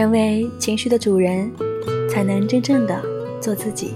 [0.00, 1.52] 成为情绪的主人，
[2.08, 3.04] 才能真正的
[3.38, 3.92] 做自己。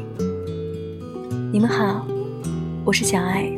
[1.51, 2.07] 你们好，
[2.85, 3.51] 我是小爱。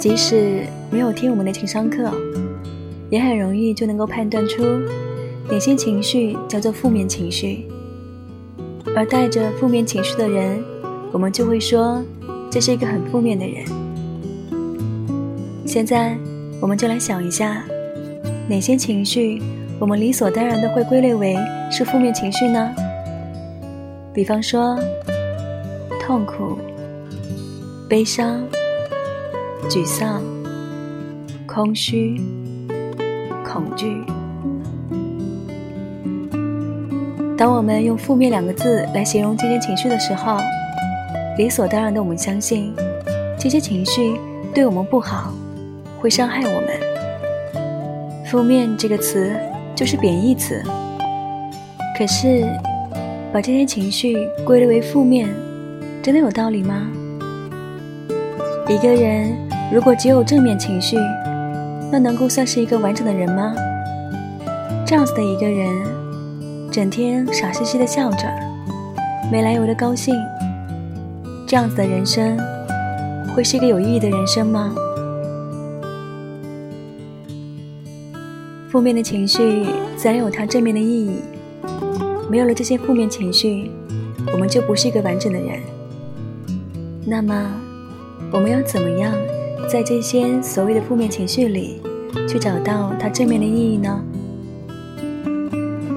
[0.00, 2.10] 即使没有听我们的情商课，
[3.08, 4.64] 也很容易就能够判断出
[5.48, 7.68] 哪些情绪叫做负面情绪。
[8.96, 10.60] 而带着负面情绪的人，
[11.12, 12.02] 我们就会说
[12.50, 13.64] 这是一个很负面的人。
[15.64, 16.18] 现在，
[16.60, 17.64] 我们就来想一下，
[18.48, 19.42] 哪些情绪
[19.80, 21.36] 我们理所当然的会归类为
[21.70, 22.74] 是负面情绪呢？
[24.12, 24.78] 比方说，
[26.00, 26.58] 痛苦、
[27.88, 28.42] 悲伤、
[29.68, 30.22] 沮丧、
[31.46, 32.20] 空虚、
[33.44, 34.04] 恐惧。
[37.36, 40.38] 当我们用“负面”两个字来形容这些情绪的时候，
[41.36, 42.72] 理所当然的我们相信，
[43.38, 44.20] 这些情绪
[44.54, 45.32] 对我们不好。
[45.98, 46.83] 会伤害我们。
[48.30, 49.32] 负面这个词
[49.74, 50.62] 就是贬义词。
[51.96, 52.44] 可是，
[53.32, 55.28] 把这些情绪归类为负面，
[56.02, 56.88] 真的有道理吗？
[58.68, 59.36] 一个人
[59.72, 60.96] 如果只有正面情绪，
[61.92, 63.54] 那能够算是一个完整的人吗？
[64.86, 65.68] 这样子的一个人，
[66.72, 68.26] 整天傻兮兮的笑着，
[69.30, 70.14] 没来由的高兴，
[71.46, 72.38] 这样子的人生，
[73.36, 74.74] 会是一个有意义的人生吗？
[78.74, 81.20] 负面的情绪自然有它正面的意义。
[82.28, 83.70] 没有了这些负面情绪，
[84.32, 85.60] 我们就不是一个完整的人。
[87.06, 87.52] 那么，
[88.32, 89.14] 我们要怎么样
[89.70, 91.80] 在这些所谓的负面情绪里，
[92.28, 94.04] 去找到它正面的意义呢？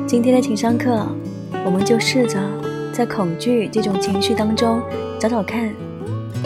[0.06, 1.04] 今天的情商课，
[1.66, 2.40] 我们就试着
[2.94, 4.80] 在恐惧这种情绪当中
[5.18, 5.74] 找找看，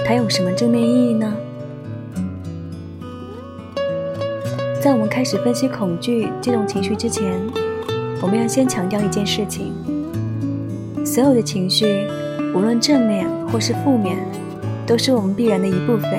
[0.06, 1.36] 它有什么正面意义呢？
[4.82, 7.40] 在我们开始分析恐惧这种情绪之前，
[8.20, 9.72] 我们要先强调一件事情：
[11.06, 12.08] 所有的情绪，
[12.56, 14.18] 无论正面或是负面，
[14.88, 16.12] 都是我们必然的一部分。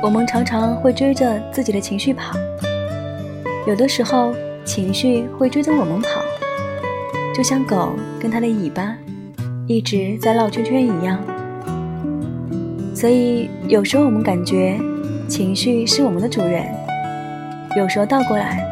[0.00, 2.38] 我们常常会追着自己的情绪跑，
[3.66, 4.32] 有的时候
[4.64, 6.22] 情绪会追着我们跑，
[7.36, 8.96] 就像狗跟它的尾巴
[9.66, 11.18] 一直在绕圈圈一样。
[12.94, 14.78] 所以有时候我们感觉
[15.26, 16.77] 情绪是我们的主人。
[17.76, 18.66] 有时候倒过来，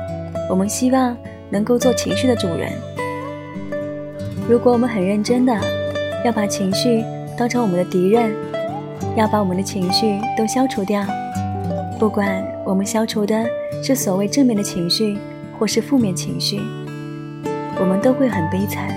[0.49, 1.17] 我们希望
[1.51, 2.73] 能够做情绪的主人。
[4.49, 5.57] 如果我们很认真的
[6.25, 7.05] 要把情绪
[7.37, 8.35] 当成我们的敌人，
[9.17, 11.05] 要把我们的情绪都消除掉，
[11.99, 13.45] 不管我们消除的
[13.83, 15.19] 是所谓正面的情绪
[15.59, 16.61] 或是负面情绪，
[17.79, 18.89] 我们都会很悲惨，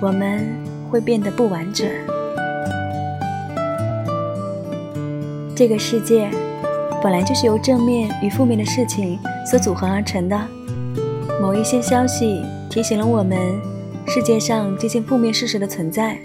[0.00, 0.46] 我们
[0.90, 1.88] 会变得不完整。
[5.54, 6.28] 这个世界。
[7.04, 10.48] 本来就是由正面与负面的事情所组合而成的。
[11.38, 13.60] 某一些消息提醒了我们
[14.06, 16.18] 世界上这些负面事实的存在，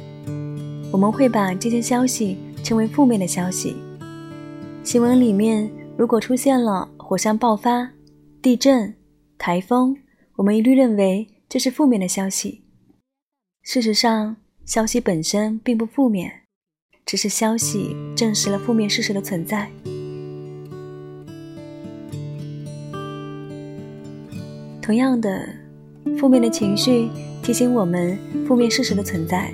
[0.90, 3.76] 我们会把这些消息称为负面的消息。
[4.82, 7.92] 新闻里面如果出现了火山爆发、
[8.42, 8.96] 地震、
[9.38, 9.98] 台风，
[10.38, 12.62] 我们一律认为这是负面的消息。
[13.64, 16.44] 事实上，消息本身并不负面，
[17.06, 19.70] 只是消息证实了负面事实的存在。
[24.90, 25.48] 同样的，
[26.18, 27.10] 负面的情绪
[27.44, 28.18] 提醒我们
[28.48, 29.54] 负面事实的存在。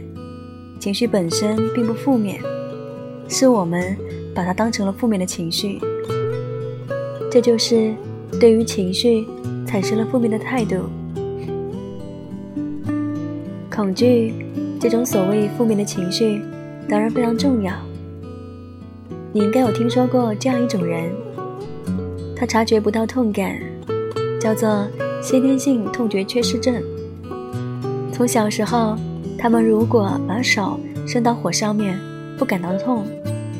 [0.80, 2.40] 情绪本身并不负面，
[3.28, 3.98] 是我们
[4.34, 5.78] 把它当成了负面的情绪。
[7.30, 7.94] 这就是
[8.40, 9.28] 对于情绪
[9.68, 10.86] 产生了负面的态度。
[13.70, 14.34] 恐惧
[14.80, 16.42] 这种所谓负面的情绪，
[16.88, 17.74] 当然非常重要。
[19.34, 21.12] 你应该有听说过这样一种人，
[22.38, 23.60] 他察觉不到痛感，
[24.40, 24.88] 叫做。
[25.26, 26.80] 先天性痛觉缺失症。
[28.14, 28.96] 从小时候，
[29.40, 32.00] 他们如果把手伸到火上面，
[32.38, 33.04] 不感到痛，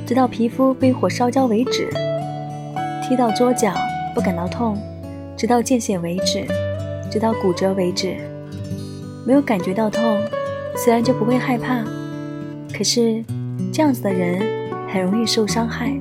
[0.06, 1.88] 直到皮肤被火烧焦为止；
[3.02, 3.74] 踢到桌角，
[4.14, 4.78] 不感到痛，
[5.36, 6.46] 直到见血为止，
[7.12, 8.16] 直到骨折为止。
[9.26, 10.22] 没有感觉到痛，
[10.78, 11.84] 虽然就不会害怕，
[12.78, 13.24] 可是
[13.74, 14.40] 这样子的人
[14.88, 15.92] 很容易受伤害。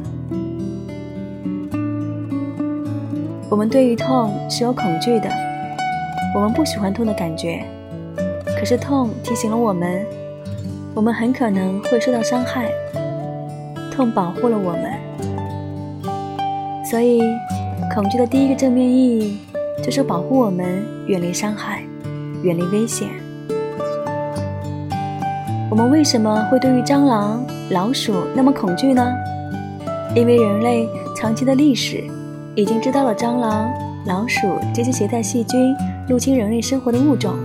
[3.49, 5.54] 我们对于痛是有恐惧的。
[6.35, 7.65] 我们不喜欢痛的感觉，
[8.59, 10.05] 可是痛提醒了我们，
[10.93, 12.69] 我们很可能会受到伤害。
[13.93, 14.93] 痛保护了我们，
[16.85, 17.23] 所以
[17.95, 19.39] 恐惧的第一个正面意义
[19.81, 21.85] 就是保护我们远离伤害，
[22.43, 23.09] 远离危险。
[25.71, 29.15] 我们为什么会对于蟑螂、老鼠那么恐惧呢？
[30.17, 32.03] 因为人类长期的历史
[32.57, 33.73] 已经知道了蟑螂、
[34.07, 35.73] 老鼠这些携带细菌
[36.09, 37.37] 入侵人类生活的物种，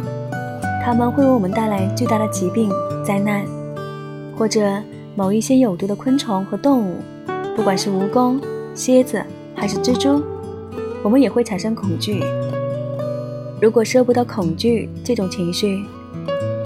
[0.84, 2.72] 它们会为我们带来巨大的疾病
[3.06, 3.46] 灾难；
[4.36, 4.82] 或者
[5.16, 6.96] 某一些有毒的昆虫和动物，
[7.56, 8.42] 不管是蜈蚣、
[8.74, 9.22] 蝎子
[9.56, 10.24] 还是蜘蛛，
[11.04, 12.24] 我们也会产生恐惧。
[13.62, 15.86] 如果收不到恐惧这种情绪，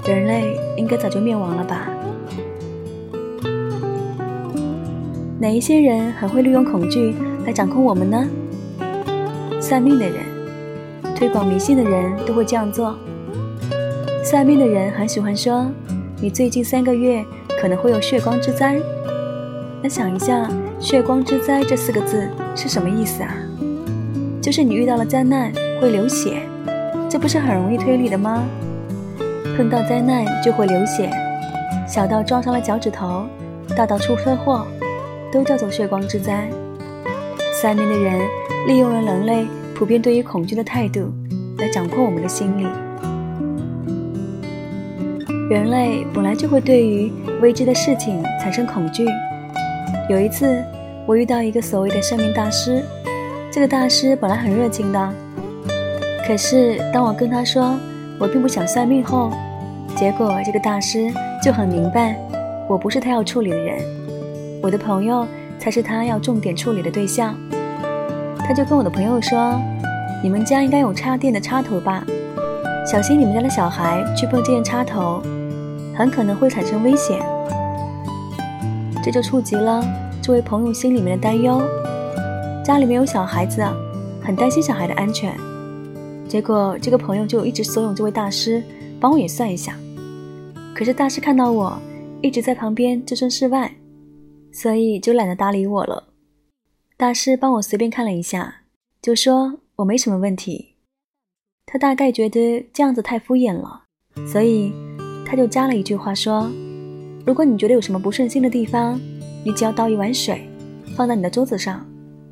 [0.06, 1.90] 人类应该早就灭亡了吧？
[5.38, 7.14] 哪一些人很会利用恐惧
[7.44, 8.26] 来掌控我们呢？
[9.60, 10.14] 算命的人、
[11.24, 12.98] 推广迷信的人都会这样做。
[14.22, 15.66] 算命的人很喜欢说
[16.20, 17.24] ：“你最近三个月
[17.58, 18.76] 可能会有血光之灾。”
[19.80, 20.46] 那想一下
[20.78, 23.34] ，“血光之灾”这四个字是什么意思啊？
[24.42, 25.50] 就是你遇到了灾难
[25.80, 26.42] 会流血，
[27.08, 28.44] 这不是很容易推理的吗？
[29.56, 31.10] 碰到灾难就会流血，
[31.88, 33.24] 小到撞伤了脚趾头，
[33.74, 34.66] 大到出车祸。
[35.32, 36.46] 都叫做血光之灾。
[37.62, 38.20] 算命的人
[38.68, 41.12] 利用了人类普遍对于恐惧的态度，
[41.58, 42.64] 来掌控我们的心理。
[45.50, 47.12] 人类本来就会对于
[47.42, 49.04] 未知的事情产生恐惧。
[50.08, 50.62] 有一次，
[51.06, 52.82] 我遇到一个所谓的算命大师，
[53.50, 55.12] 这个大师本来很热情的，
[56.26, 57.74] 可是当我跟他说
[58.18, 59.30] 我并不想算命后，
[59.96, 61.12] 结果这个大师
[61.42, 62.16] 就很明白，
[62.68, 63.82] 我不是他要处理的人。
[64.62, 65.26] 我的朋友
[65.58, 67.36] 才是他要重点处理的对象，
[68.46, 69.58] 他就跟我的朋友说
[70.22, 72.04] ：“你们家应该有插电的插头吧？
[72.86, 75.22] 小心你们家的小孩去碰这件插头，
[75.96, 77.18] 很可能会产生危险。”
[79.02, 79.82] 这就触及了
[80.22, 81.62] 这位朋友心里面的担忧，
[82.62, 83.62] 家里面有小孩子，
[84.22, 85.34] 很担心小孩的安全。
[86.28, 88.62] 结果这个朋友就一直怂恿这位大师
[89.00, 89.74] 帮我也算一下，
[90.74, 91.78] 可是大师看到我
[92.20, 93.70] 一直在旁边置身事外。
[94.52, 96.13] 所以就懒得搭理我了。
[96.96, 98.62] 大师帮我随便看了一下，
[99.02, 100.76] 就说我没什么问题。
[101.66, 103.82] 他大概觉得这样子太敷衍了，
[104.24, 104.72] 所以
[105.26, 106.48] 他就加了一句话说
[107.26, 109.00] ：“如果你觉得有什么不顺心的地方，
[109.44, 110.48] 你只要倒一碗水，
[110.96, 111.84] 放在你的桌子上，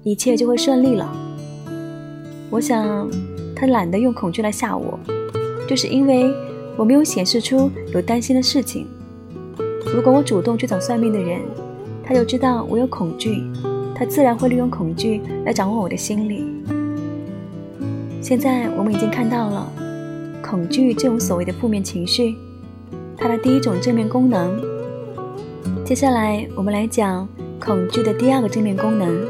[0.04, 1.12] 一切就会顺利了。”
[2.48, 3.10] 我想
[3.56, 4.96] 他懒得用恐惧来吓我，
[5.68, 6.32] 就是因为
[6.76, 8.86] 我没有显示出有担心的事情。
[9.92, 11.40] 如果我主动去找算命的人，
[12.04, 13.42] 他就知道我有恐惧，
[13.94, 16.44] 他自然会利用恐惧来掌握我的心理。
[18.20, 19.72] 现在我们已经看到了
[20.42, 22.36] 恐惧这种所谓的负面情绪，
[23.16, 24.60] 它的第一种正面功能。
[25.84, 27.28] 接下来我们来讲
[27.60, 29.26] 恐惧的第二个正面功能，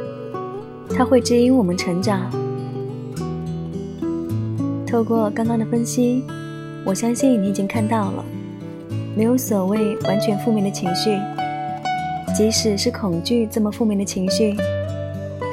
[0.91, 2.31] 它会指引我们成长。
[4.87, 6.23] 透过刚刚的分析，
[6.85, 8.25] 我相信你已经看到了，
[9.17, 11.19] 没有所谓完全负面的情绪。
[12.35, 14.57] 即使是恐惧这么负面的情绪，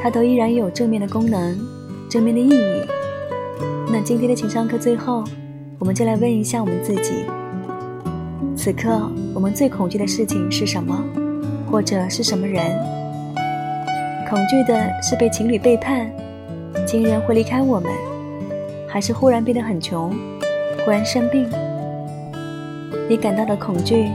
[0.01, 1.59] 它都依然有正面的功能、
[2.09, 2.81] 正面的意义。
[3.91, 5.25] 那今天的情商课最后，
[5.77, 7.25] 我们就来问一下我们自己：
[8.55, 11.03] 此刻我们最恐惧的事情是什么，
[11.69, 12.63] 或者是什么人？
[14.29, 16.09] 恐惧的是被情侣背叛，
[16.87, 17.91] 亲人会离开我们，
[18.87, 20.15] 还是忽然变得很穷，
[20.85, 21.49] 忽然生病？
[23.09, 24.07] 你感到的恐惧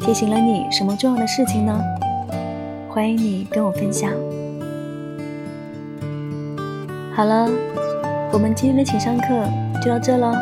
[0.00, 1.80] 提醒了你什么重要的事情呢？
[2.92, 4.10] 欢迎你跟我分享。
[7.14, 7.48] 好了，
[8.32, 9.28] 我们今天的情商课
[9.80, 10.32] 就到这喽，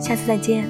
[0.00, 0.64] 下次再见。